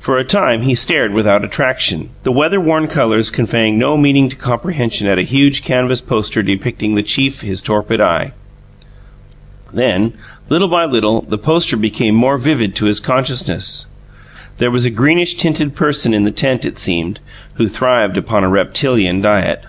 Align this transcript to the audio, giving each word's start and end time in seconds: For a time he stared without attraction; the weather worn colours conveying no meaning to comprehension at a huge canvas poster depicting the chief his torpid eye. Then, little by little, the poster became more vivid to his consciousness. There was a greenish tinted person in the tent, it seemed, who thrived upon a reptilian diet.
For 0.00 0.16
a 0.16 0.24
time 0.24 0.62
he 0.62 0.74
stared 0.74 1.12
without 1.12 1.44
attraction; 1.44 2.08
the 2.22 2.32
weather 2.32 2.58
worn 2.58 2.86
colours 2.86 3.28
conveying 3.30 3.76
no 3.78 3.98
meaning 3.98 4.30
to 4.30 4.36
comprehension 4.36 5.06
at 5.06 5.18
a 5.18 5.22
huge 5.22 5.62
canvas 5.62 6.00
poster 6.00 6.42
depicting 6.42 6.94
the 6.94 7.02
chief 7.02 7.42
his 7.42 7.60
torpid 7.60 8.00
eye. 8.00 8.32
Then, 9.74 10.14
little 10.48 10.68
by 10.68 10.86
little, 10.86 11.20
the 11.28 11.36
poster 11.36 11.76
became 11.76 12.14
more 12.14 12.38
vivid 12.38 12.74
to 12.76 12.86
his 12.86 13.00
consciousness. 13.00 13.84
There 14.56 14.70
was 14.70 14.86
a 14.86 14.90
greenish 14.90 15.34
tinted 15.34 15.74
person 15.74 16.14
in 16.14 16.24
the 16.24 16.30
tent, 16.32 16.64
it 16.64 16.78
seemed, 16.78 17.20
who 17.56 17.68
thrived 17.68 18.16
upon 18.16 18.44
a 18.44 18.48
reptilian 18.48 19.20
diet. 19.20 19.62